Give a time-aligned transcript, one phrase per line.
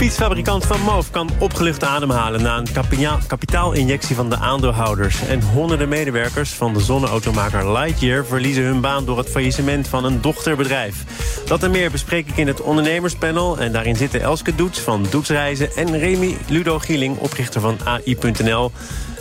[0.00, 2.42] Fietsfabrikant Van Moof kan opgelucht ademhalen...
[2.42, 2.72] na een
[3.26, 5.26] kapitaalinjectie van de aandeelhouders.
[5.26, 8.24] En honderden medewerkers van de zonneautomaker Lightyear...
[8.24, 11.04] verliezen hun baan door het faillissement van een dochterbedrijf.
[11.46, 13.58] Dat en meer bespreek ik in het ondernemerspanel.
[13.58, 15.76] En daarin zitten Elske Doets van Doetsreizen...
[15.76, 18.72] en Remy Ludo Gieling, oprichter van AI.nl.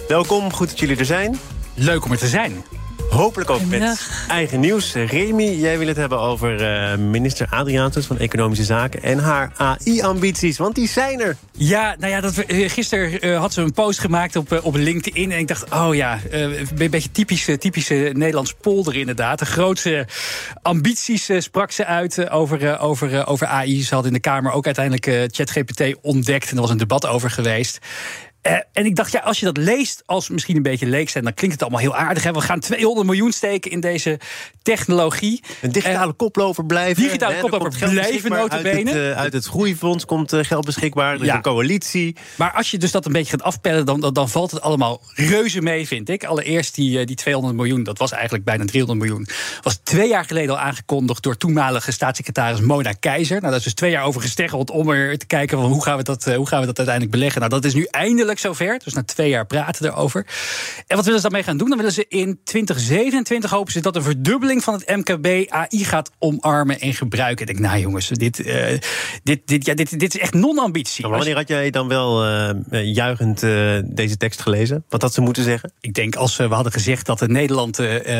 [0.07, 1.39] Welkom, goed dat jullie er zijn.
[1.73, 2.63] Leuk om er te zijn.
[3.09, 4.93] Hopelijk ook met eigen nieuws.
[4.93, 9.03] Remy, jij wil het hebben over eh, minister Adriaansens van Economische Zaken...
[9.03, 11.35] en haar AI-ambities, want die zijn er.
[11.51, 14.75] Ja, nou ja, dat, we- eh, gisteren eh, had ze een post gemaakt op, op
[14.75, 15.31] LinkedIn.
[15.31, 19.39] En ik dacht, oh ja, eh, een beetje typische, typische Nederlands polder inderdaad.
[19.39, 20.07] De grootste
[20.61, 23.83] ambities eh, sprak ze uit over, eh, over, over AI.
[23.83, 26.49] Ze had in de Kamer ook uiteindelijk eh, ChatGPT ontdekt.
[26.49, 27.79] En er was een debat over geweest.
[28.41, 31.23] Eh, en ik dacht, ja, als je dat leest als misschien een beetje leek zijn...
[31.23, 32.23] dan klinkt het allemaal heel aardig.
[32.23, 32.31] Hè?
[32.31, 34.19] We gaan 200 miljoen steken in deze
[34.63, 35.43] technologie.
[35.61, 37.03] Een digitale koploper blijven.
[37.03, 40.43] digitale Hè, er koploper blijven, beschikbaar nota Uit het, eh, uit het groeifonds komt eh,
[40.43, 41.15] geld beschikbaar.
[41.15, 41.35] Is Ja.
[41.35, 42.15] een coalitie.
[42.35, 45.01] Maar als je dus dat een beetje gaat afpellen, dan, dan, dan valt het allemaal
[45.13, 46.23] reuze mee, vind ik.
[46.23, 49.27] Allereerst die, eh, die 200 miljoen, dat was eigenlijk bijna 300 miljoen.
[49.61, 53.37] Was twee jaar geleden al aangekondigd door toenmalige staatssecretaris Mona Keizer.
[53.39, 55.97] Nou, dat is dus twee jaar over gesteggeld om er te kijken van hoe gaan
[55.97, 57.39] we dat, eh, hoe gaan we dat uiteindelijk beleggen.
[57.41, 58.79] Nou, dat is nu eindelijk zover.
[58.83, 60.25] Dus na twee jaar praten erover.
[60.87, 61.69] En wat willen ze daarmee gaan doen?
[61.69, 66.11] Dan willen ze in 2027 hopen ze dat een verdubbeling van het MKB AI gaat
[66.19, 67.47] omarmen en gebruiken.
[67.47, 68.79] Ik denk, nou jongens, dit, eh,
[69.23, 71.07] dit, dit, ja, dit, dit is echt non-ambitie.
[71.07, 73.39] Maar wanneer had jij dan wel eh, eh, juichend
[73.95, 74.83] deze tekst gelezen?
[74.89, 75.71] Wat had ze moeten zeggen?
[75.79, 77.77] Ik denk als we hadden gezegd dat in Nederland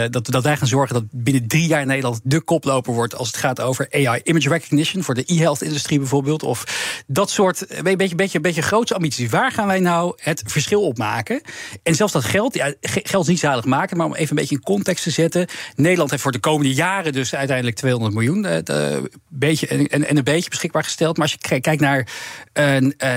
[0.10, 3.38] dat, dat wij gaan zorgen dat binnen drie jaar Nederland de koploper wordt als het
[3.38, 6.44] gaat over AI image recognition voor de e-health industrie bijvoorbeeld.
[6.44, 6.64] Of
[7.08, 9.30] dat soort een beetje, beetje, beetje grootse ambities.
[9.30, 11.42] Waar gaan wij nou het verschil op maken?
[11.84, 14.36] En zelfs dat geld, ja, ge- geld is niet zalig maken, maar om even een
[14.36, 15.48] beetje in context te zetten.
[15.76, 20.18] Nederland heeft voor de komende jaren dus uiteindelijk 200 miljoen de- beetje, en, en en
[20.18, 21.18] een beetje beschikbaar gesteld.
[21.18, 22.08] Maar als je kijkt naar,
[22.54, 22.66] eh,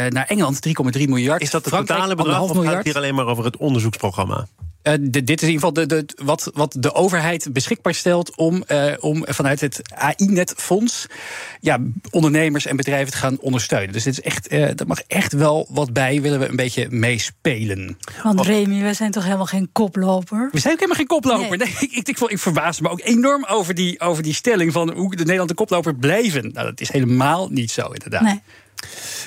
[0.08, 1.42] naar Engeland, 3,3 miljard.
[1.42, 3.56] Is dat het Frankrijk, totale bedrag of 1,5 gaat het hier alleen maar over het
[3.56, 4.46] onderzoeksprogramma?
[4.82, 8.36] Eh, dit dit is in ieder geval de, de, wat, wat de overheid beschikbaar stelt
[8.36, 11.06] om, eh, om vanuit het AI-netfonds
[11.60, 11.78] ja,
[12.10, 13.92] ondernemers en bedrijven te gaan ondersteunen.
[13.92, 16.86] Dus dit is echt, eh er mag echt wel wat bij, willen we een beetje
[16.90, 17.98] meespelen.
[18.22, 20.48] Want Remy, wij zijn toch helemaal geen koploper?
[20.52, 21.58] We zijn ook helemaal geen koploper.
[21.58, 21.68] Nee.
[21.80, 25.10] ik, ik, ik, ik verbaasde me ook enorm over die, over die stelling van hoe
[25.10, 26.50] de Nederland de koploper blijven.
[26.52, 28.22] Nou, dat is helemaal niet zo, inderdaad.
[28.22, 28.40] Nee.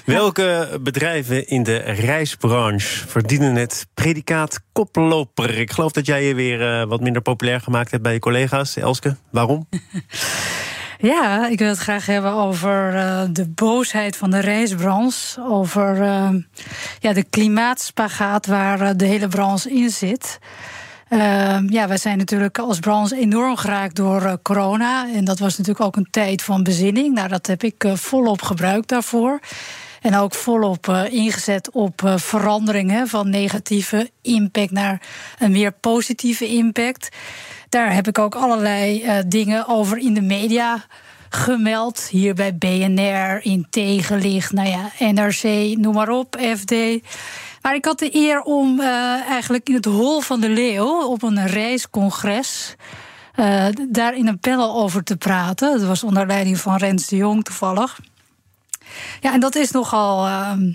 [0.05, 5.57] Welke bedrijven in de reisbranche verdienen het predicaat koploper?
[5.57, 8.75] Ik geloof dat jij je weer eh, wat minder populair gemaakt hebt bij je collega's.
[8.75, 9.67] Elske, waarom?
[10.97, 15.43] Ja, ik wil het graag hebben over eh, de boosheid van de reisbranche.
[15.43, 16.29] Over eh,
[16.99, 20.39] ja, de klimaatspagaat waar de hele branche in zit.
[21.07, 25.07] Eh, ja, wij zijn natuurlijk als branche enorm geraakt door eh, corona.
[25.13, 27.13] En dat was natuurlijk ook een tijd van bezinning.
[27.13, 29.39] Nou, dat heb ik eh, volop gebruikt daarvoor.
[30.01, 35.01] En ook volop eh, ingezet op veranderingen van negatieve impact naar
[35.39, 37.15] een meer positieve impact.
[37.69, 40.85] Daar heb ik ook allerlei dingen over in de media
[41.29, 42.07] gemeld.
[42.07, 45.43] Hier bij BNR, in Tegenlicht, nou ja, NRC,
[45.77, 46.73] noem maar op, FD.
[47.65, 48.87] Maar ik had de eer om eh,
[49.29, 52.75] eigenlijk in het Hol van de Leeuw op een reiscongres.
[53.35, 55.77] eh, daar in een panel over te praten.
[55.77, 57.99] Dat was onder leiding van Rens de Jong toevallig.
[59.21, 60.71] Ja, en dat is nogal ehm,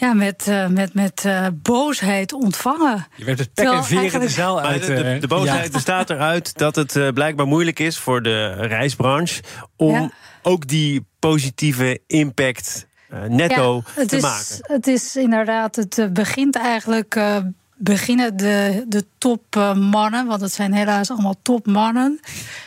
[0.00, 3.06] ja, met, eh, met, met eh, boosheid ontvangen.
[3.16, 4.86] Je werd het pek en in de zaal uit.
[4.86, 5.70] de, de, de boosheid ja.
[5.78, 9.42] bestaat eruit dat het eh, blijkbaar moeilijk is voor de reisbranche
[9.76, 10.10] om Ja.
[10.42, 12.86] ook die positieve impact
[13.28, 14.56] netto het te is, maken.
[14.74, 17.14] Het is inderdaad, het eh, begint eigenlijk.
[17.14, 17.36] eh,
[17.82, 22.20] beginnen de, de topmannen, want het zijn helaas allemaal topmannen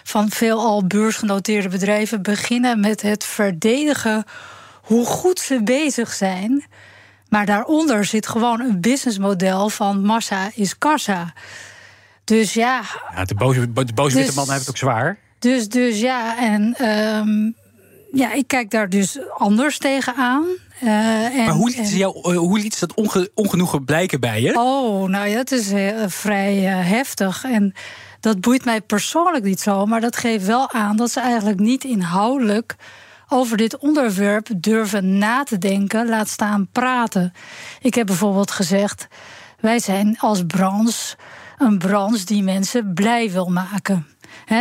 [0.04, 4.24] van veelal beursgenoteerde bedrijven, beginnen met het verdedigen
[4.82, 6.66] hoe goed ze bezig zijn.
[7.30, 11.34] Maar daaronder zit gewoon een businessmodel van massa is kassa.
[12.24, 12.82] Dus ja,
[13.16, 15.18] Ja, de boze, de boze witte Dus- man heeft het ook zwaar.
[15.40, 17.52] dus, dus ja, en ehm,
[18.14, 20.46] ja, ik kijk daar dus anders tegenaan.
[20.80, 24.20] Eh, en, Maar hoe liet, ze jou, eh, hoe liet ze dat onge, ongenoegen blijken
[24.20, 24.60] bij je?
[24.60, 27.44] Oh, nou ja, het is eh, vrij heftig.
[27.44, 27.74] En
[28.20, 29.86] dat boeit mij persoonlijk niet zo.
[29.86, 32.76] Maar dat geeft wel aan dat ze eigenlijk niet inhoudelijk
[33.28, 37.34] over dit onderwerp durven na te denken, laat staan praten.
[37.82, 39.08] Ik heb bijvoorbeeld gezegd:
[39.60, 41.16] wij zijn als branche
[41.58, 44.08] een branche die mensen blij wil maken.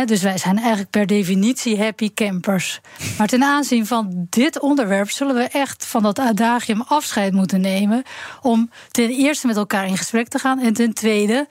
[0.05, 2.79] Dus wij zijn eigenlijk per definitie happy campers.
[3.17, 8.03] Maar ten aanzien van dit onderwerp zullen we echt van dat adagium afscheid moeten nemen.
[8.41, 10.59] Om ten eerste met elkaar in gesprek te gaan.
[10.59, 11.47] En ten tweede.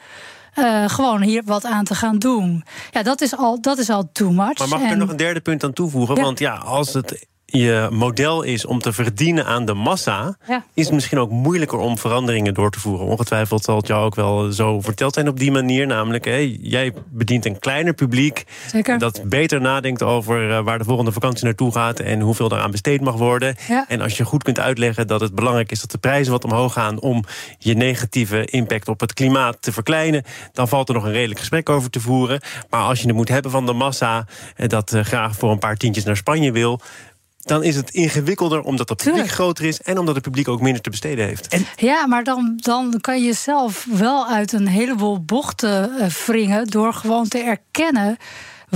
[0.58, 2.64] Uh, gewoon hier wat aan te gaan doen.
[2.90, 4.58] Ja, dat is al, dat is al too much.
[4.58, 6.14] Maar mag ik er nog een derde punt aan toevoegen?
[6.14, 10.37] Want ja, als het je model is om te verdienen aan de massa,
[10.75, 13.06] is het misschien ook moeilijker om veranderingen door te voeren.
[13.06, 15.87] Ongetwijfeld zal het jou ook wel zo verteld zijn op die manier.
[15.87, 18.99] Namelijk, hé, jij bedient een kleiner publiek Zeker.
[18.99, 23.00] dat beter nadenkt over eh, waar de volgende vakantie naartoe gaat en hoeveel eraan besteed
[23.00, 23.56] mag worden.
[23.88, 26.72] En als je goed kunt uitleggen dat het belangrijk is dat de prijzen wat omhoog
[26.72, 27.25] gaan om
[27.58, 30.22] je negatieve impact op het klimaat te verkleinen,
[30.52, 32.40] dan valt er nog een redelijk gesprek over te voeren.
[32.70, 34.26] Maar als je het moet hebben van de massa,
[34.56, 36.81] eh, dat eh, graag voor een paar tientjes naar Spanje wil
[37.42, 40.82] dan is het ingewikkelder omdat het publiek groter is en omdat het publiek ook minder
[40.82, 41.48] te besteden heeft.
[41.48, 46.66] En ja, maar dan, dan kan je zelf wel uit een heleboel bochten uh, wringen
[46.66, 48.16] door gewoon te erkennen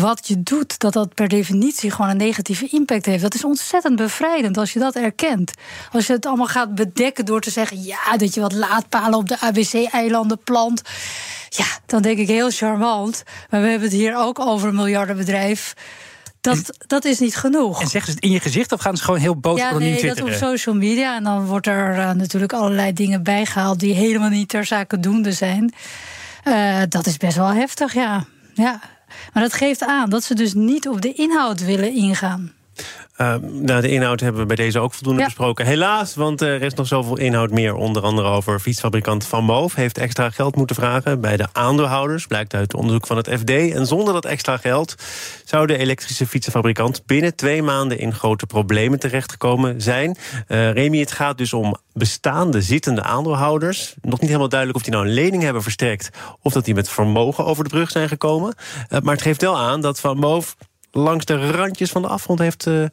[0.01, 3.23] wat je doet, dat dat per definitie gewoon een negatieve impact heeft.
[3.23, 5.53] Dat is ontzettend bevrijdend als je dat erkent.
[5.93, 9.29] Als je het allemaal gaat bedekken door te zeggen: ja, dat je wat laadpalen op
[9.29, 10.83] de ABC-eilanden plant.
[11.49, 13.23] Ja, dan denk ik heel charmant.
[13.51, 15.75] Maar we hebben het hier ook over een miljardenbedrijf
[16.55, 17.81] dat, dat is niet genoeg.
[17.81, 20.07] En zeggen ze het in je gezicht of gaan ze gewoon heel boos ja, nee,
[20.07, 21.17] dat op social media.
[21.17, 23.81] En dan wordt er uh, natuurlijk allerlei dingen bijgehaald...
[23.81, 25.75] die helemaal niet ter zake doende zijn.
[26.45, 28.25] Uh, dat is best wel heftig, ja.
[28.55, 28.81] ja.
[29.33, 32.53] Maar dat geeft aan dat ze dus niet op de inhoud willen ingaan.
[33.21, 35.67] Uh, nou, de inhoud hebben we bij deze ook voldoende besproken.
[35.67, 37.75] Helaas, want er is nog zoveel inhoud meer.
[37.75, 39.75] Onder andere over fietsfabrikant Van Moof.
[39.75, 42.27] Heeft extra geld moeten vragen bij de aandeelhouders.
[42.27, 43.51] Blijkt uit onderzoek van het FD.
[43.51, 44.95] En zonder dat extra geld
[45.45, 47.07] zou de elektrische fietsenfabrikant...
[47.07, 50.17] binnen twee maanden in grote problemen terechtgekomen zijn.
[50.49, 53.95] Uh, Remy, het gaat dus om bestaande zittende aandeelhouders.
[54.01, 56.11] Nog niet helemaal duidelijk of die nou een lening hebben verstrekt...
[56.43, 58.55] of dat die met vermogen over de brug zijn gekomen.
[58.89, 60.57] Uh, maar het geeft wel aan dat Van Moof
[60.97, 62.85] langs de randjes van de afgrond heeft uh,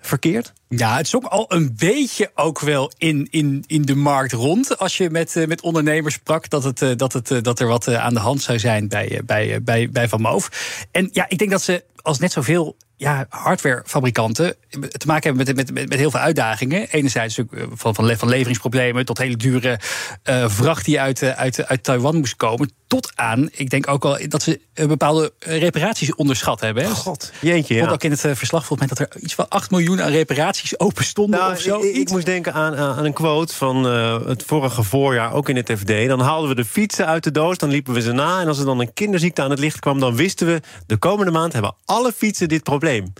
[0.00, 0.52] verkeerd?
[0.68, 4.78] Ja, het is ook al een beetje ook wel in, in, in de markt rond.
[4.78, 7.88] Als je met, uh, met ondernemers sprak, dat, het, uh, dat, het, dat er wat
[7.88, 10.48] aan de hand zou zijn bij, bij, bij, bij Van Moof.
[10.90, 15.56] En ja, ik denk dat ze als net zoveel ja, hardwarefabrikanten te maken hebben met,
[15.56, 16.88] met, met, met heel veel uitdagingen.
[16.90, 19.80] Enerzijds ook van, van, van leveringsproblemen tot hele dure
[20.24, 22.72] uh, vracht die uit, uit, uit Taiwan moest komen.
[22.86, 26.90] Tot aan, ik denk ook wel dat ze bepaalde reparaties onderschat hebben.
[26.90, 27.74] God, jeetje.
[27.74, 27.90] Ja.
[27.90, 31.04] ook in het verslag volgens mij dat er iets van 8 miljoen aan reparaties open
[31.04, 31.80] stonden nou, of zo.
[31.80, 35.56] Ik, ik, moest denken aan, aan een quote van uh, het vorige voorjaar, ook in
[35.56, 36.08] het FD.
[36.08, 38.40] Dan haalden we de fietsen uit de doos, dan liepen we ze na.
[38.40, 40.60] En als er dan een kinderziekte aan het licht kwam, dan wisten we...
[40.86, 42.91] de komende maand hebben alle fietsen dit probleem.
[42.92, 43.12] probleem.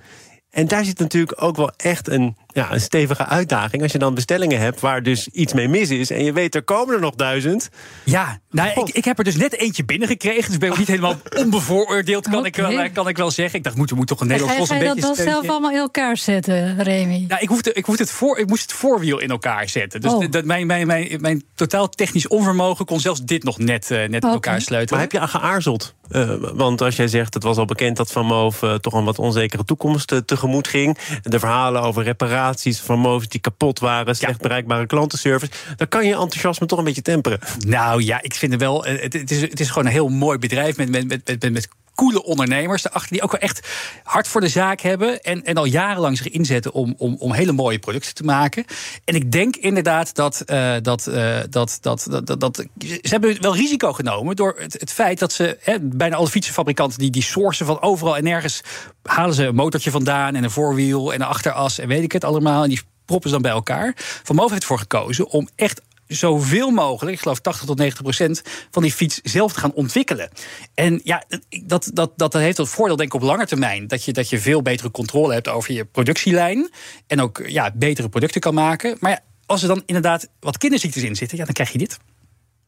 [0.53, 3.83] En daar zit natuurlijk ook wel echt een, ja, een stevige uitdaging.
[3.83, 6.11] Als je dan bestellingen hebt waar dus iets mee mis is.
[6.11, 7.69] en je weet er komen er nog duizend.
[8.05, 10.49] Ja, nou, ik, ik, heb er dus net eentje binnengekregen.
[10.49, 13.59] Dus ben ik niet helemaal onbevooroordeeld, kan, ik wel, kan ik wel zeggen.
[13.59, 15.77] Ik dacht, moet, moet toch een Nederlands Ga, ga je dat dan zelf allemaal in
[15.77, 17.25] elkaar zetten, Remy?
[17.29, 20.01] Nou, ik, hoefde, ik, hoefde het voor, ik moest het voorwiel in elkaar zetten.
[20.01, 20.31] Dus oh.
[20.31, 24.09] dat, mijn, mijn, mijn, mijn totaal technisch onvermogen kon zelfs dit nog net, uh, net
[24.09, 24.21] okay.
[24.21, 24.95] in elkaar sluiten.
[24.95, 25.95] Maar heb je aan geaarzeld?
[26.11, 29.05] Uh, want als jij zegt, het was al bekend dat Van Moof uh, toch een
[29.05, 30.99] wat onzekere toekomst uh, tegemoet ging.
[31.23, 34.43] De verhalen over reparaties van Moof die kapot waren, slecht ja.
[34.49, 35.53] bereikbare klantenservice.
[35.77, 37.39] Dan kan je enthousiasme toch een beetje temperen.
[37.67, 38.85] Nou ja, ik vind het wel.
[38.85, 41.69] Het, het, is, het is gewoon een heel mooi bedrijf met, met, met, met, met
[42.03, 43.69] coole ondernemers erachter die ook wel echt
[44.05, 47.53] hard voor de zaak hebben en, en al jarenlang zich inzetten om, om, om hele
[47.53, 48.65] mooie producten te maken.
[49.05, 50.43] En ik denk inderdaad dat,
[50.83, 54.93] dat, uh, dat, dat, dat, dat, dat, ze hebben wel risico genomen door het, het
[54.93, 58.61] feit dat ze hè, bijna alle fietsenfabrikanten die die sourcen van overal en nergens
[59.03, 62.25] halen ze een motortje vandaan en een voorwiel en een achteras en weet ik het
[62.25, 63.93] allemaal en die proppen ze dan bij elkaar.
[63.97, 68.43] Van Moof heeft ervoor gekozen om echt zoveel mogelijk, ik geloof 80 tot 90 procent
[68.71, 70.31] van die fiets zelf te gaan ontwikkelen.
[70.75, 71.25] En ja,
[71.65, 73.87] dat, dat, dat heeft het voordeel, denk ik, op lange termijn.
[73.87, 76.71] Dat je, dat je veel betere controle hebt over je productielijn.
[77.07, 78.97] En ook ja, betere producten kan maken.
[79.01, 81.99] Maar ja, als er dan inderdaad wat kinderziektes in zitten, ja, dan krijg je dit.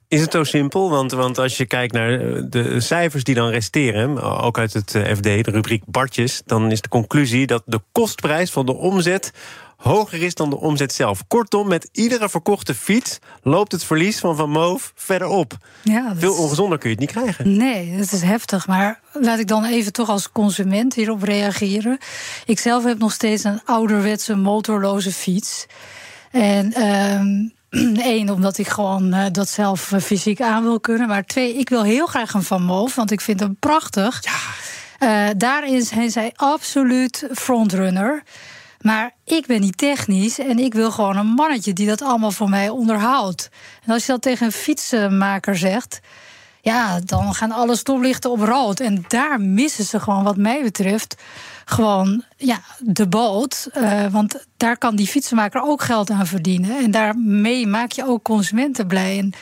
[0.08, 0.90] Is het zo simpel?
[0.90, 2.18] Want, want als je kijkt naar
[2.50, 6.88] de cijfers die dan resteren, ook uit het FD, de rubriek Bartjes, dan is de
[6.88, 9.32] conclusie dat de kostprijs van de omzet
[9.76, 11.26] hoger is dan de omzet zelf.
[11.26, 15.56] Kortom, met iedere verkochte fiets loopt het verlies van Van Moof verder op.
[15.82, 17.56] Ja, Veel ongezonder kun je het niet krijgen.
[17.56, 18.66] Nee, dat is heftig.
[18.66, 21.98] Maar laat ik dan even toch als consument hierop reageren.
[22.46, 25.66] Ik zelf heb nog steeds een ouderwetse motorloze fiets.
[26.30, 26.72] En...
[28.14, 31.08] Eén, omdat ik gewoon uh, dat zelf uh, fysiek aan wil kunnen.
[31.08, 34.22] Maar twee, ik wil heel graag een Van Moof, want ik vind hem prachtig.
[34.24, 34.32] Ja.
[35.00, 38.22] Uh, daarin zijn zij absoluut frontrunner.
[38.84, 42.48] Maar ik ben niet technisch en ik wil gewoon een mannetje die dat allemaal voor
[42.48, 43.48] mij onderhoudt.
[43.84, 46.00] En als je dat tegen een fietsenmaker zegt.
[46.60, 48.80] ja, dan gaan alle stoplichten op rood.
[48.80, 51.16] En daar missen ze gewoon, wat mij betreft,
[51.64, 53.68] gewoon ja, de boot.
[53.74, 56.78] Uh, want daar kan die fietsenmaker ook geld aan verdienen.
[56.78, 59.18] En daarmee maak je ook consumenten blij.
[59.18, 59.32] En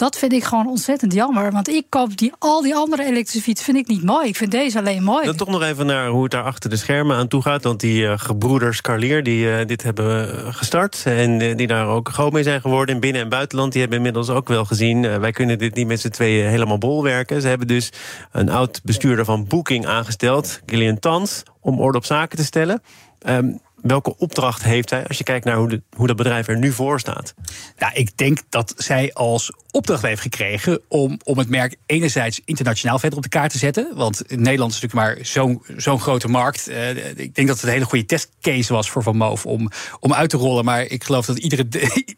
[0.00, 1.52] dat vind ik gewoon ontzettend jammer.
[1.52, 4.28] Want ik koop die, al die andere elektrische fietsen vind ik niet mooi.
[4.28, 5.24] Ik vind deze alleen mooi.
[5.24, 7.64] Dan toch nog even naar hoe het daar achter de schermen aan toe gaat.
[7.64, 11.02] Want die uh, gebroeders Carlier die uh, dit hebben gestart.
[11.04, 13.72] En die daar ook groot mee zijn geworden in binnen- en buitenland.
[13.72, 15.20] Die hebben inmiddels ook wel gezien.
[15.20, 17.40] wij kunnen dit niet met z'n tweeën helemaal bolwerken.
[17.40, 17.92] Ze hebben dus
[18.32, 20.60] een oud bestuurder van Booking aangesteld.
[20.66, 21.42] Gillian Tans.
[21.60, 22.82] Om orde op zaken te stellen.
[23.28, 26.58] Um, Welke opdracht heeft hij als je kijkt naar hoe, de, hoe dat bedrijf er
[26.58, 27.34] nu voor staat?
[27.78, 32.98] Nou, ik denk dat zij als opdracht heeft gekregen om, om het merk enerzijds internationaal
[32.98, 33.92] verder op de kaart te zetten.
[33.94, 36.68] Want Nederland is natuurlijk maar zo'n zo'n grote markt.
[36.68, 39.70] Uh, ik denk dat het een hele goede testcase was voor Van Moof om,
[40.00, 40.64] om uit te rollen.
[40.64, 41.66] Maar ik geloof dat iedere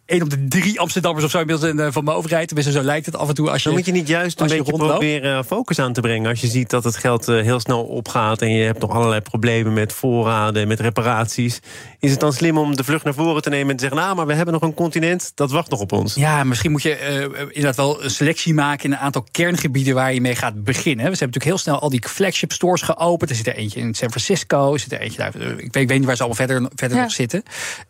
[0.07, 2.47] een op de drie Amsterdammers of zo inmiddels een uh, Van Moof rijdt.
[2.47, 3.51] Tenminste, zo lijkt het af en toe.
[3.51, 6.31] Als je, Dan moet je niet juist een beetje proberen focus aan te brengen.
[6.31, 9.73] Als je ziet dat het geld heel snel opgaat en je hebt nog allerlei problemen
[9.73, 11.52] met voorraden, met reparaties.
[11.99, 14.17] Is het dan slim om de vlucht naar voren te nemen en te zeggen: Nou,
[14.17, 16.15] maar we hebben nog een continent, dat wacht nog op ons?
[16.15, 16.99] Ja, misschien moet je
[17.47, 20.83] inderdaad wel een selectie maken in een aantal kerngebieden waar je mee gaat beginnen.
[20.97, 23.31] We hebben natuurlijk heel snel al die flagship stores geopend.
[23.31, 25.35] Er zit er eentje in San Francisco, er zit er eentje daar.
[25.35, 27.43] Ik weet, ik weet niet waar ze allemaal verder, verder nog zitten.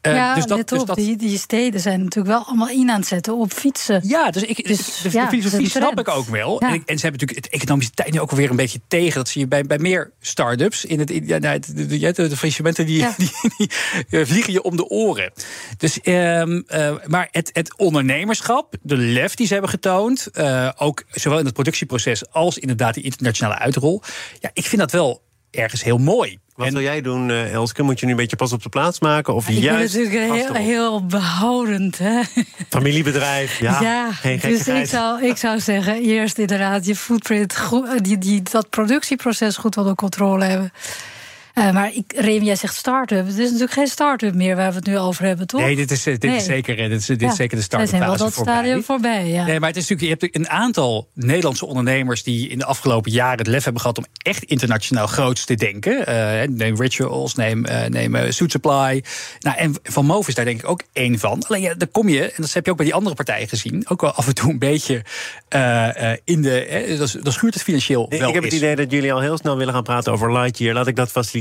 [0.03, 0.97] Uh, ja, dus dat, dus dat...
[0.97, 4.01] Die, die steden zijn natuurlijk wel allemaal in aan het zetten op fietsen.
[4.05, 6.57] Ja, dus, ik, dus, de, ja, filosofie snap ik ook wel.
[6.61, 6.69] Ja.
[6.69, 9.15] En, en, ze hebben natuurlijk het economische tijd nu ook alweer een beetje tegen.
[9.15, 10.85] Dat zie je bij, bij meer start-ups.
[10.85, 13.71] In het, ja, nou, de, de, de, de faillissementen die, die, die,
[14.09, 15.33] die, vliegen je om de oren.
[15.77, 20.29] Dus, um, uh, maar het, het ondernemerschap, de lef die ze hebben getoond.
[20.35, 24.03] Uh, ook zowel in het productieproces als inderdaad die internationale uitrol.
[24.41, 26.39] Ja, ik vind dat wel ergens heel mooi.
[26.55, 27.83] Wat en, wil jij doen, uh, Elske?
[27.83, 29.35] Moet je nu een beetje pas op de plaats maken?
[29.35, 31.99] Of ik juist ben natuurlijk heel, heel, behoudend.
[31.99, 32.21] Hè?
[32.69, 33.81] Familiebedrijf, ja.
[33.81, 38.43] ja geen dus ik zou, ik zou zeggen, eerst inderdaad je footprint, goed, die, die,
[38.43, 40.73] dat productieproces goed onder controle hebben.
[41.55, 43.27] Uh, maar ik, Rem, jij zegt start-up.
[43.27, 45.61] Het is natuurlijk geen start-up meer waar we het nu over hebben, toch?
[45.61, 48.25] Nee, dit is, dit is, zeker, dit is, dit is zeker de start-up fase voorbij.
[48.25, 49.45] dat stadium voorbij, ja.
[49.45, 52.23] Nee, maar het is natuurlijk, je hebt een aantal Nederlandse ondernemers...
[52.23, 53.99] die in de afgelopen jaren het lef hebben gehad...
[53.99, 56.05] om echt internationaal groots te denken.
[56.09, 59.05] Uh, neem Rituals, neem, uh, neem Suit Supply.
[59.41, 61.45] Nou, en Van Moof is daar denk ik ook één van.
[61.49, 63.85] Alleen ja, daar kom je, en dat heb je ook bij die andere partijen gezien...
[63.89, 65.05] ook wel af en toe een beetje
[66.25, 66.95] in de...
[66.99, 69.57] dat, dat schuurt het financieel wel Ik heb het idee dat jullie al heel snel
[69.57, 70.75] willen gaan praten over Lightyear.
[70.75, 71.41] Laat ik dat faciliteren.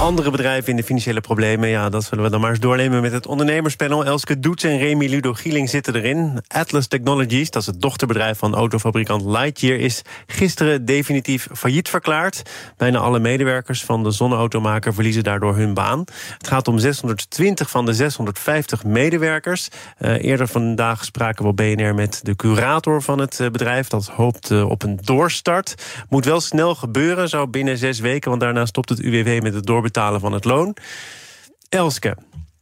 [0.00, 3.12] Andere bedrijven in de financiële problemen, ja, dat zullen we dan maar eens doornemen met
[3.12, 4.04] het ondernemerspanel.
[4.04, 6.38] Elske Doets en Remy Ludo Gieling zitten erin.
[6.46, 12.42] Atlas Technologies, dat is het dochterbedrijf van autofabrikant Lightyear, is gisteren definitief failliet verklaard.
[12.76, 16.04] Bijna alle medewerkers van de zonneautomaker verliezen daardoor hun baan.
[16.38, 19.68] Het gaat om 620 van de 650 medewerkers.
[19.98, 23.88] Uh, eerder vandaag spraken we op BNR met de curator van het uh, bedrijf.
[23.88, 25.74] Dat hoopt uh, op een doorstart.
[26.08, 29.66] Moet wel snel gebeuren, zo binnen zes weken, want daarna stopt het UWW met het
[29.66, 30.76] doorbetalen betalen van het loon.
[31.68, 32.16] Elske,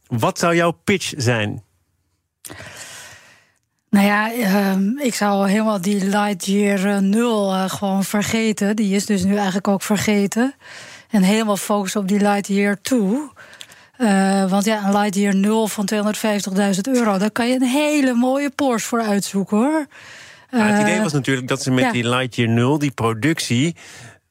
[0.07, 1.63] wat zou jouw pitch zijn?
[3.89, 8.75] Nou ja, uh, ik zou helemaal die Lightyear 0 uh, gewoon vergeten.
[8.75, 10.53] Die is dus nu eigenlijk ook vergeten.
[11.09, 12.99] En helemaal focussen op die Lightyear 2.
[13.97, 18.49] Uh, want ja, een Lightyear 0 van 250.000 euro, daar kan je een hele mooie
[18.49, 19.85] Porsche voor uitzoeken hoor.
[20.49, 21.91] het idee was natuurlijk dat ze met ja.
[21.91, 23.75] die Lightyear 0, die productie,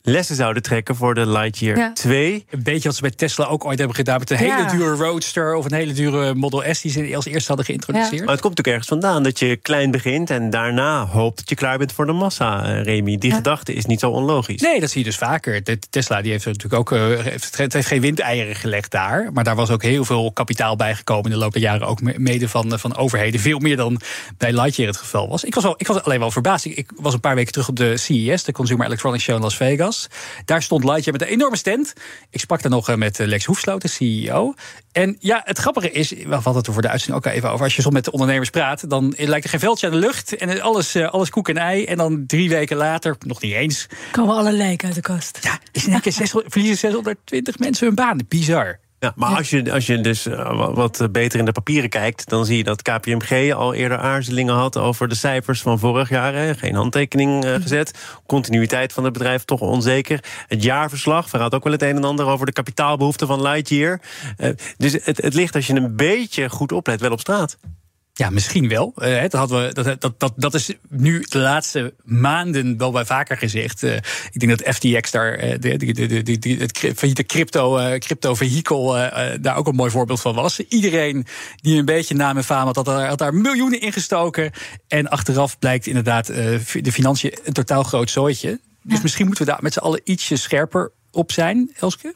[0.09, 2.45] lessen zouden trekken voor de Lightyear 2.
[2.51, 4.19] Een beetje wat ze bij Tesla ook ooit hebben gedaan...
[4.19, 6.81] met een hele dure Roadster of een hele dure Model S...
[6.81, 8.25] die ze als eerste hadden geïntroduceerd.
[8.25, 10.31] Maar het komt natuurlijk ergens vandaan dat je klein begint...
[10.31, 13.19] en daarna hoopt dat je klaar bent voor de massa, uh, Remy.
[13.19, 14.61] Die gedachte is niet zo onlogisch.
[14.61, 15.65] Nee, dat zie je dus vaker.
[15.65, 19.33] De Tesla die heeft natuurlijk ook uh, heeft, heeft geen windeieren gelegd daar...
[19.33, 21.25] maar daar was ook heel veel kapitaal bijgekomen...
[21.25, 23.41] in de loop der jaren ook mede van, van overheden.
[23.41, 24.01] Veel meer dan
[24.37, 25.45] bij Lightyear het geval was.
[25.45, 26.65] Ik was, al, ik was alleen wel verbaasd.
[26.65, 29.57] Ik was een paar weken terug op de CES, de Consumer Electronics Show in Las
[29.57, 29.98] Vegas...
[30.45, 31.93] Daar stond Lightyear met een enorme stand.
[32.31, 34.55] Ik sprak daar nog eh, met eh, Lex Hoefsloot, de CEO.
[34.93, 37.65] En ja, het grappige is, we hadden het er voor de uitzending ook even over.
[37.65, 40.37] Als je zo met de ondernemers praat, dan lijkt er geen veldje aan de lucht.
[40.37, 41.85] En alles, eh, alles koek en ei.
[41.85, 43.87] En dan drie weken later, nog niet eens.
[44.11, 45.39] Komen alle lijken uit de kast.
[45.43, 46.13] Ja, is in één keer
[46.47, 48.21] verliezen 620 mensen hun baan.
[48.29, 48.79] Bizar.
[49.01, 52.45] Ja, maar Als, je, als je dus uh, wat beter in de papieren kijkt, dan
[52.45, 56.35] zie je dat KPMG al eerder aarzelingen had over de cijfers van vorig jaar.
[56.35, 56.55] Hè.
[56.55, 58.19] Geen handtekening uh, gezet.
[58.27, 60.25] Continuïteit van het bedrijf toch onzeker.
[60.47, 64.01] Het jaarverslag verraadt ook wel het een en ander over de kapitaalbehoeften van Lightyear.
[64.39, 67.57] Uh, dus het, het ligt als je een beetje goed oplet wel op straat.
[68.19, 68.93] Ja, misschien wel.
[68.97, 73.05] Uh, dat, hadden we, dat, dat, dat, dat is nu de laatste maanden wel bij
[73.05, 73.83] vaker gezegd.
[73.83, 73.95] Uh,
[74.31, 78.35] ik denk dat FTX daar, uh, de, de, de, de, de, het failliete crypto, crypto
[78.35, 78.93] vehikel
[79.41, 80.61] daar ook een mooi voorbeeld van was.
[80.61, 84.51] Iedereen die een beetje naam en faam had, had daar, had daar miljoenen in gestoken.
[84.89, 88.61] En achteraf blijkt inderdaad de financiën een totaal groot zooitje.
[88.83, 92.15] Dus misschien moeten we daar met z'n allen ietsje scherper op zijn, Elske?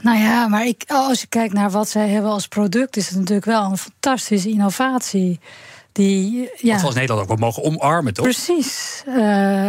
[0.00, 3.18] Nou ja, maar ik, als je kijkt naar wat zij hebben als product, is het
[3.18, 5.40] natuurlijk wel een fantastische innovatie.
[5.92, 6.72] Die, ja.
[6.72, 8.24] Wat we als Nederland ook wel mogen omarmen, toch?
[8.24, 9.02] Precies.
[9.08, 9.16] Uh,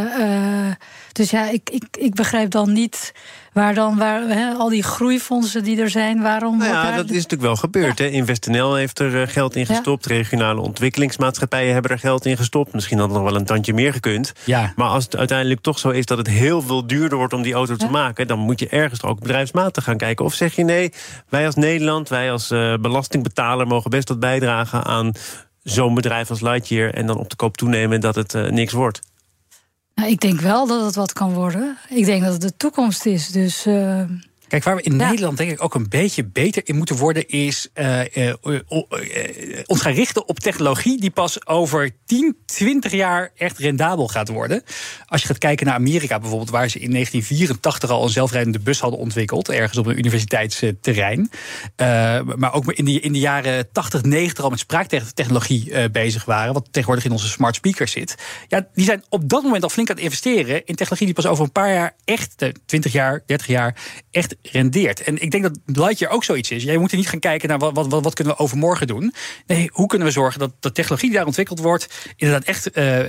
[0.03, 0.71] uh,
[1.17, 3.13] dus ja, ik, ik, ik begrijp dan niet
[3.53, 6.57] waar dan waar, al die groeifondsen die er zijn, waarom.
[6.57, 7.97] Nou ja, dat is natuurlijk wel gebeurd.
[7.97, 8.05] Ja.
[8.05, 10.05] InvestNL heeft er eh, geld in gestopt.
[10.05, 12.73] Regionale ontwikkelingsmaatschappijen hebben er geld in gestopt.
[12.73, 14.33] Misschien had het nog wel een tandje meer gekund.
[14.43, 14.73] Ja.
[14.75, 17.53] Maar als het uiteindelijk toch zo is dat het heel veel duurder wordt om die
[17.53, 20.25] auto te maken, dan moet je ergens ook bedrijfsmatig gaan kijken.
[20.25, 20.93] Of zeg je nee,
[21.29, 25.11] wij als Nederland, wij als uh, belastingbetaler mogen best wat bijdragen aan
[25.63, 28.99] zo'n bedrijf als Lightyear en dan op de koop toenemen dat het uh, niks wordt.
[29.97, 31.77] Nou, ik denk wel dat het wat kan worden.
[31.89, 33.31] Ik denk dat het de toekomst is.
[33.31, 33.67] Dus.
[33.67, 34.01] Uh...
[34.47, 37.67] Kijk, waar we in Nederland denk ik ook een beetje beter in moeten worden, is
[37.75, 38.33] uh, uh,
[39.65, 44.63] ons gaan richten op technologie die pas over 10, 20 jaar echt rendabel gaat worden.
[45.05, 48.79] Als je gaat kijken naar Amerika bijvoorbeeld, waar ze in 1984 al een zelfrijdende bus
[48.79, 51.29] hadden ontwikkeld, ergens op een universiteitsterrein.
[52.35, 56.67] maar ook in de, in de jaren 80, 90 al met spraaktechnologie bezig waren, wat
[56.71, 58.15] tegenwoordig in onze smart speakers zit.
[58.47, 61.25] Ja, die zijn op dat moment al flink aan het investeren in technologie die pas
[61.25, 62.35] over een paar jaar echt,
[62.65, 63.75] 20 jaar, 30 jaar,
[64.11, 65.01] echt rendeert.
[65.01, 66.63] En ik denk dat Lightyear ook zoiets is.
[66.63, 69.13] Jij moet er niet gaan kijken naar wat, wat, wat kunnen we overmorgen doen.
[69.45, 72.13] Nee, hoe kunnen we zorgen dat de technologie die daar ontwikkeld wordt...
[72.15, 72.99] inderdaad echt uh,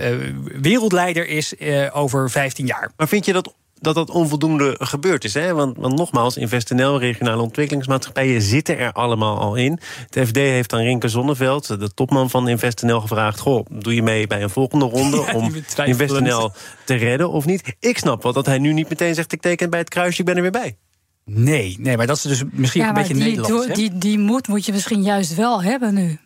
[0.60, 2.92] wereldleider is uh, over 15 jaar.
[2.96, 5.34] Maar vind je dat dat dat onvoldoende gebeurd is.
[5.34, 5.54] Hè?
[5.54, 9.80] Want, want nogmaals, InvestNL, regionale ontwikkelingsmaatschappijen zitten er allemaal al in.
[10.10, 14.26] Het FD heeft aan Rinke Zonneveld, de topman van InvestNL, gevraagd: Goh, doe je mee
[14.26, 15.54] bij een volgende ronde ja, om
[15.84, 16.52] InvestNL
[16.84, 17.76] te redden of niet?
[17.80, 20.26] Ik snap wel dat hij nu niet meteen zegt: ik teken bij het kruisje, ik
[20.26, 20.76] ben er weer bij.
[21.30, 23.66] Nee, nee, maar dat is dus misschien ja, een beetje die, Nederlands.
[23.66, 26.18] Die, die, die moed moet je misschien juist wel hebben nu.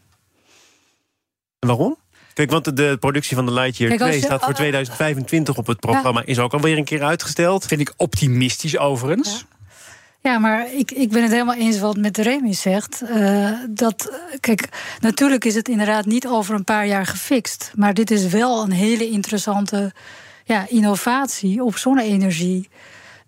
[1.58, 1.96] En waarom?
[2.34, 6.20] Kijk, want de productie van de Lightyear Kijk, 2 staat voor 2025 op het programma.
[6.20, 6.26] Ja.
[6.26, 7.66] Is ook alweer een keer uitgesteld.
[7.66, 9.44] Vind ik optimistisch overigens.
[10.20, 10.30] Ja.
[10.30, 13.02] ja maar ik, ik ben het helemaal eens wat met Remy zegt.
[13.02, 14.68] Uh, dat, kijk,
[15.00, 17.72] natuurlijk is het inderdaad niet over een paar jaar gefixt.
[17.74, 19.92] Maar dit is wel een hele interessante
[20.44, 22.68] ja, innovatie op zonne-energie.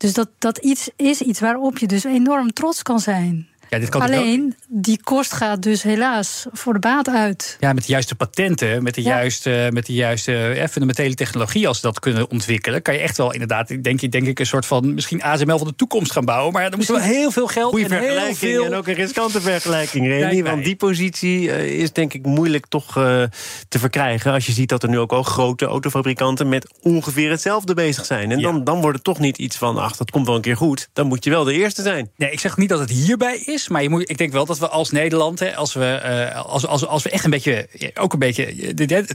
[0.04, 3.48] Dus dat, dat iets is iets waarop je dus enorm trots kan zijn.
[3.74, 7.56] Ja, dit kan Alleen, die kost gaat dus helaas voor de baat uit.
[7.60, 11.80] Ja, met de juiste patenten, met de juiste, met de juiste eh, fundamentele technologie, als
[11.80, 14.66] ze dat kunnen ontwikkelen, kan je echt wel inderdaad, denk, ik, denk ik, een soort
[14.66, 16.52] van misschien ASML van de toekomst gaan bouwen.
[16.52, 18.64] Maar ja, dan moet wel heel veel geld Goeie en vergelijking heel veel...
[18.64, 20.42] en ook een riskante vergelijking, Remy.
[20.42, 23.22] Want die positie uh, is denk ik moeilijk toch uh,
[23.68, 24.32] te verkrijgen.
[24.32, 28.30] Als je ziet dat er nu ook al grote autofabrikanten met ongeveer hetzelfde bezig zijn.
[28.30, 28.44] En ja.
[28.52, 30.88] dan, dan wordt het toch niet iets van, ach, dat komt wel een keer goed.
[30.92, 32.10] Dan moet je wel de eerste zijn.
[32.16, 33.63] Nee, ik zeg niet dat het hierbij is.
[33.68, 36.00] Maar je moet, ik denk wel dat we als Nederland, hè, als, we,
[36.32, 38.46] uh, als, als, als we echt een beetje, ook een beetje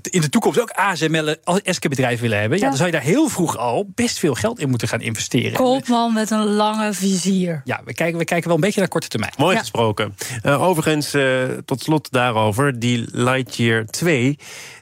[0.10, 2.64] in de toekomst ook ASML als Eske-bedrijf willen hebben, ja.
[2.64, 2.70] ja.
[2.70, 5.54] dan zou je daar heel vroeg al best veel geld in moeten gaan investeren.
[5.54, 7.62] Koopman met een lange vizier.
[7.66, 9.34] Ja, we kijken, we kijken wel een beetje naar korte termijn.
[9.38, 9.60] Mooi ja.
[9.60, 10.16] gesproken.
[10.44, 14.38] Uh, overigens, uh, tot slot daarover, die Lightyear 2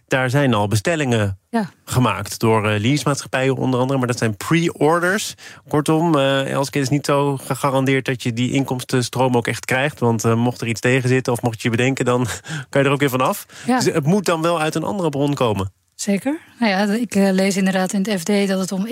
[0.07, 1.69] daar zijn al bestellingen ja.
[1.85, 3.99] gemaakt door uh, leasemaatschappijen onder andere.
[3.99, 5.33] Maar dat zijn pre-orders.
[5.67, 9.99] Kortom, uh, Elske is niet zo gegarandeerd dat je die inkomstenstroom ook echt krijgt.
[9.99, 12.27] Want uh, mocht er iets tegen zitten of mocht je bedenken, dan
[12.69, 13.45] kan je er ook weer vanaf.
[13.65, 13.75] Ja.
[13.75, 15.71] Dus het moet dan wel uit een andere bron komen.
[15.95, 16.39] Zeker.
[16.59, 18.87] Nou ja, ik lees inderdaad in het FD dat het om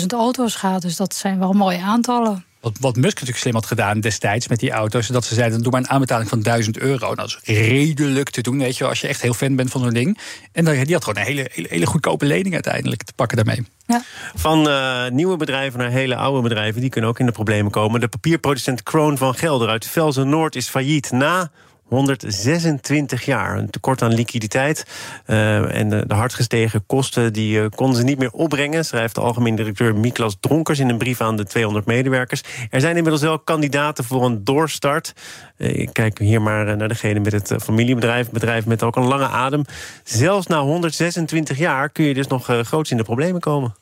[0.00, 0.82] 21.000 auto's gaat.
[0.82, 2.44] Dus dat zijn wel mooie aantallen.
[2.64, 5.06] Wat, wat Musk natuurlijk slim had gedaan destijds met die auto's.
[5.06, 6.98] Dat ze zeiden, doe maar een aanbetaling van 1000 euro.
[6.98, 9.80] Nou, dat is redelijk te doen, weet je als je echt heel fan bent van
[9.80, 10.18] zo'n ding.
[10.52, 13.66] En dan, die had gewoon een hele, hele, hele goedkope lening uiteindelijk te pakken daarmee.
[13.86, 14.02] Ja.
[14.34, 18.00] Van uh, nieuwe bedrijven naar hele oude bedrijven, die kunnen ook in de problemen komen.
[18.00, 21.50] De papierproducent Kroon van Gelder uit Velzen Noord is failliet na
[21.88, 23.58] 126 jaar.
[23.58, 24.86] Een tekort aan liquiditeit
[25.26, 27.32] uh, en de, de hard gestegen kosten...
[27.32, 30.78] die uh, konden ze niet meer opbrengen, schrijft de algemeen directeur Miklas Dronkers...
[30.78, 32.42] in een brief aan de 200 medewerkers.
[32.70, 35.12] Er zijn inmiddels wel kandidaten voor een doorstart.
[35.58, 38.30] Uh, ik kijk hier maar naar degene met het familiebedrijf...
[38.30, 39.64] bedrijf met ook een lange adem.
[40.04, 43.74] Zelfs na 126 jaar kun je dus nog groots in de problemen komen.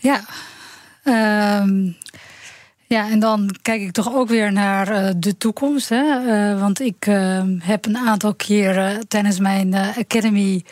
[0.00, 0.24] Ja,
[1.04, 1.96] um
[2.88, 5.88] ja, en dan kijk ik toch ook weer naar uh, de toekomst.
[5.88, 6.02] Hè?
[6.02, 10.64] Uh, want ik uh, heb een aantal keren tijdens mijn Academy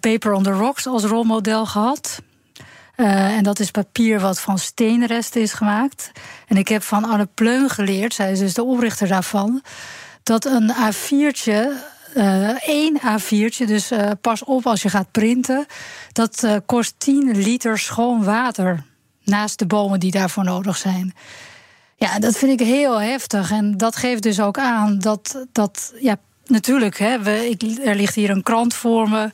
[0.00, 2.22] Paper on the Rocks als rolmodel gehad.
[2.96, 6.10] en dat is papier wat van steenresten is gemaakt.
[6.46, 9.62] En ik heb van Anne Pleun geleerd, zij is dus de oprichter daarvan,
[10.22, 11.68] dat een A4'tje
[12.16, 15.66] uh, één A4'tje, dus pas op als je gaat printen.
[16.12, 18.84] Dat kost 10 liter schoon water.
[19.24, 21.14] Naast de bomen die daarvoor nodig zijn.
[21.96, 23.50] Ja, dat vind ik heel heftig.
[23.50, 28.14] En dat geeft dus ook aan dat, dat ja, natuurlijk, hè, we, ik, er ligt
[28.14, 29.30] hier een krant voor me.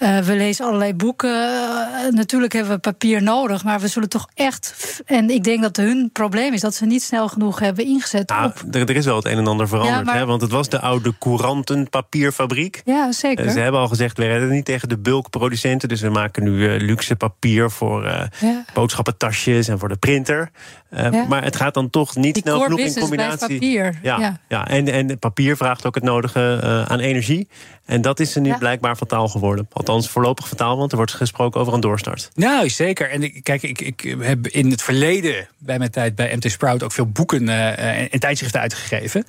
[0.00, 1.30] Uh, we lezen allerlei boeken.
[1.30, 5.00] Uh, natuurlijk hebben we papier nodig, maar we zullen toch echt.
[5.06, 8.30] En ik denk dat hun probleem is dat ze niet snel genoeg hebben ingezet.
[8.30, 8.74] Ah, op...
[8.74, 10.16] er, er, is wel het een en ander veranderd, ja, maar...
[10.16, 10.26] hè?
[10.26, 12.82] want het was de oude courantenpapierfabriek.
[12.84, 13.44] Ja, zeker.
[13.44, 16.78] Uh, ze hebben al gezegd: we redden niet tegen de bulkproducenten, dus we maken nu
[16.78, 18.64] luxe papier voor ja.
[18.74, 20.50] boodschappentasjes en voor de printer.
[20.90, 21.24] Ja.
[21.28, 23.58] Maar het gaat dan toch niet Die snel genoeg in combinatie.
[23.58, 23.98] Papier.
[24.02, 24.40] Ja, ja.
[24.48, 24.66] ja.
[24.66, 27.48] En, en papier vraagt ook het nodige aan energie.
[27.90, 29.68] En dat is er nu blijkbaar fataal geworden.
[29.72, 32.30] Althans, voorlopig fataal, want er wordt gesproken over een doorstart.
[32.34, 33.10] Nou, zeker.
[33.10, 36.82] En ik, kijk, ik, ik heb in het verleden bij mijn tijd bij MT Sprout
[36.82, 39.24] ook veel boeken uh, en tijdschriften uitgegeven.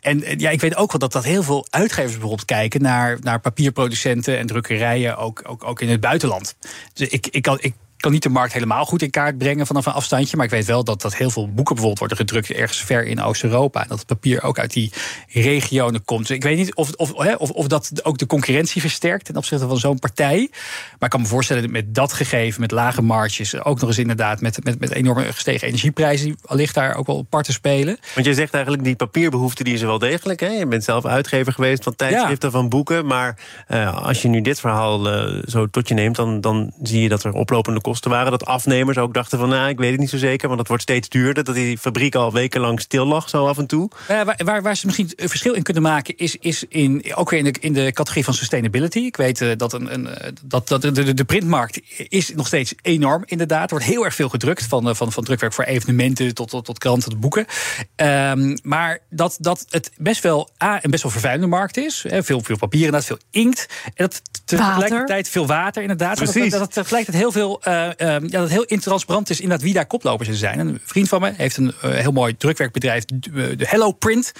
[0.00, 3.40] En ja, ik weet ook wel dat, dat heel veel uitgevers bijvoorbeeld kijken naar, naar
[3.40, 6.56] papierproducenten en drukkerijen, ook, ook, ook in het buitenland.
[6.92, 9.86] Dus ik, ik, kan, ik kan niet de markt helemaal goed in kaart brengen vanaf
[9.86, 10.36] een afstandje.
[10.36, 13.22] Maar ik weet wel dat, dat heel veel boeken bijvoorbeeld worden gedrukt ergens ver in
[13.22, 13.82] Oost-Europa.
[13.82, 14.92] En dat het papier ook uit die
[15.28, 16.26] regionen komt.
[16.26, 19.68] Dus ik weet niet of, of, of, of dat ook de concurrentie versterkt ten opzichte
[19.68, 20.48] van zo'n partij.
[20.90, 23.98] Maar ik kan me voorstellen dat met dat gegeven, met lage marges, ook nog eens
[23.98, 27.98] inderdaad met, met, met enorme gestegen energieprijzen, allicht daar ook wel parten spelen.
[28.14, 30.40] Want je zegt eigenlijk die papierbehoefte die is er wel degelijk.
[30.40, 30.48] Hè?
[30.48, 32.54] Je bent zelf uitgever geweest van tijdschriften, ja.
[32.58, 33.06] van boeken.
[33.06, 37.02] Maar uh, als je nu dit verhaal uh, zo tot je neemt, dan, dan zie
[37.02, 38.30] je dat er oplopende kosten waren.
[38.30, 40.82] Dat afnemers ook dachten van, nou, ik weet het niet zo zeker, want het wordt
[40.82, 41.44] steeds duurder.
[41.44, 43.90] Dat die fabriek al wekenlang stil lag, zo af en toe.
[44.10, 47.30] Uh, waar, waar, waar, ze misschien een verschil in kunnen maken, is, is in, ook
[47.30, 48.98] weer in de, in de categorie van sustainability.
[48.98, 50.08] Ik weet uh, dat, een, een,
[50.44, 53.62] dat, dat de, de, de, printmarkt is nog steeds enorm, inderdaad.
[53.62, 56.78] Er wordt heel erg veel gedrukt, van, van, van drukwerk voor evenementen tot, tot, tot
[56.78, 57.46] kranten, tot boeken.
[57.96, 62.04] Um, maar dat, dat het best wel A, een best wel vervuilende markt is.
[62.08, 63.66] Hè, veel, veel papier inderdaad, veel inkt.
[63.84, 66.16] En dat tegelijkertijd veel water inderdaad.
[66.16, 66.50] Precies.
[66.50, 69.64] Dat, dat, dat tegelijkertijd heel veel uh, uh, ja, dat het heel intransparant is inderdaad
[69.64, 70.58] wie daar koplopers in zijn.
[70.58, 74.32] En een vriend van me heeft een uh, heel mooi drukwerkbedrijf, de Hello Print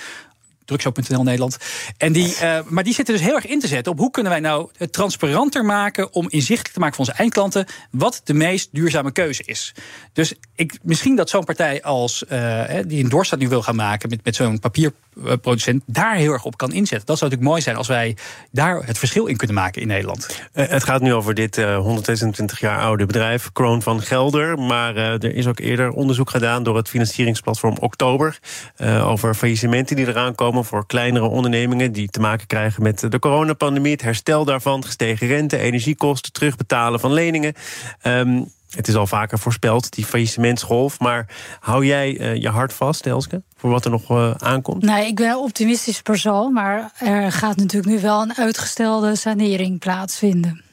[0.67, 1.57] drukshop.nl Nederland.
[1.97, 4.33] En die, uh, maar die zitten dus heel erg in te zetten op hoe kunnen
[4.33, 8.69] wij nou het transparanter maken om inzichtelijk te maken voor onze eindklanten wat de meest
[8.73, 9.75] duurzame keuze is.
[10.13, 14.09] Dus ik, misschien dat zo'n partij als uh, die een doorstart nu wil gaan maken
[14.09, 17.07] met, met zo'n papierproducent daar heel erg op kan inzetten.
[17.07, 18.17] Dat zou natuurlijk mooi zijn als wij
[18.51, 20.29] daar het verschil in kunnen maken in Nederland.
[20.55, 24.59] Uh, het gaat nu over dit 126 jaar oude bedrijf, Kroon van Gelder.
[24.59, 28.39] Maar er is ook eerder onderzoek gedaan door het financieringsplatform Oktober
[29.03, 33.93] over faillissementen die eraan komen voor kleinere ondernemingen die te maken krijgen met de coronapandemie,
[33.93, 37.55] het herstel daarvan, gestegen rente, energiekosten, terugbetalen van leningen.
[38.03, 40.99] Um, het is al vaker voorspeld, die faillissementsgolf.
[40.99, 41.29] Maar
[41.61, 44.83] hou jij uh, je hart vast, Elske, voor wat er nog uh, aankomt?
[44.83, 46.53] Nee, ik ben optimistisch persoon.
[46.53, 50.65] Maar er gaat natuurlijk nu wel een uitgestelde sanering plaatsvinden.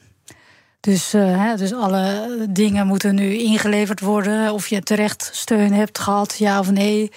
[0.80, 4.52] Dus, uh, hè, dus alle dingen moeten nu ingeleverd worden.
[4.52, 7.10] Of je terecht steun hebt gehad, ja of nee.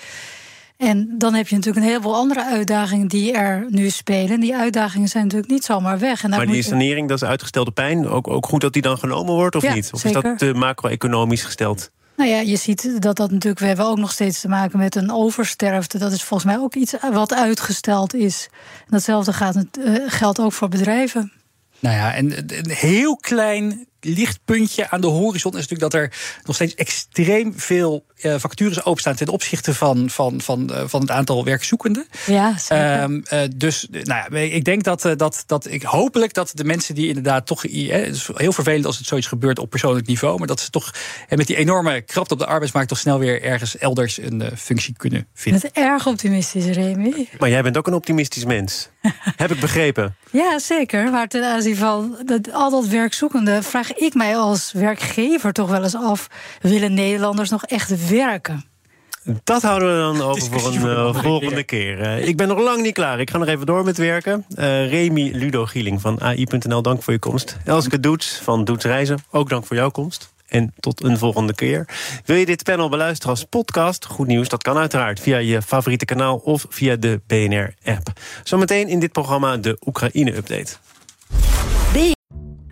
[0.78, 4.40] En dan heb je natuurlijk een heleboel andere uitdagingen die er nu spelen.
[4.40, 6.24] Die uitdagingen zijn natuurlijk niet zomaar weg.
[6.24, 8.08] En maar die sanering, dat is uitgestelde pijn.
[8.08, 9.90] Ook, ook goed dat die dan genomen wordt, of ja, niet?
[9.94, 10.24] Of zeker.
[10.24, 11.92] is dat te macro-economisch gesteld?
[12.16, 13.60] Nou ja, je ziet dat dat natuurlijk.
[13.60, 15.98] We hebben ook nog steeds te maken met een oversterfte.
[15.98, 18.50] Dat is volgens mij ook iets wat uitgesteld is.
[18.80, 21.32] En datzelfde gaat, uh, geldt ook voor bedrijven.
[21.80, 26.56] Nou ja, en een heel klein lichtpuntje aan de horizon is natuurlijk dat er nog
[26.56, 31.44] steeds extreem veel uh, vacatures openstaan ten opzichte van, van, van, uh, van het aantal
[31.44, 32.08] werkzoekenden.
[32.26, 33.02] Ja, zeker.
[33.02, 36.96] Um, uh, dus nou ja, ik denk dat, dat, dat ik hopelijk dat de mensen
[36.96, 37.62] die inderdaad toch.
[37.62, 37.72] het
[38.16, 40.94] is heel vervelend als het zoiets gebeurt op persoonlijk niveau, maar dat ze toch
[41.30, 45.28] met die enorme krapte op de arbeidsmarkt toch snel weer ergens elders een functie kunnen
[45.34, 45.62] vinden.
[45.62, 47.28] Dat is erg optimistisch, Remy.
[47.40, 48.90] Maar jij bent ook een optimistisch mens.
[49.36, 50.16] Heb ik begrepen.
[50.32, 51.12] Ja, zeker.
[51.12, 55.84] Maar ten aanzien van dat, al dat werkzoekende vraag ik mij als werkgever toch wel
[55.84, 56.28] eens af:
[56.62, 58.66] willen Nederlanders nog echt werken?
[59.44, 62.00] Dat houden we dan over voor een uh, volgende keer.
[62.00, 63.20] Uh, ik ben nog lang niet klaar.
[63.20, 64.46] Ik ga nog even door met werken.
[64.50, 67.58] Uh, Remy Ludo Gieling van AI.nl, dank voor je komst.
[67.66, 70.36] Elske Doets van Doets Reizen, ook dank voor jouw komst.
[70.48, 71.88] En tot een volgende keer.
[72.26, 74.06] Wil je dit panel beluisteren als podcast?
[74.06, 78.08] Goed nieuws, dat kan uiteraard via je favoriete kanaal of via de BNR-app.
[78.44, 80.78] Zometeen in dit programma de Oekraïne-update.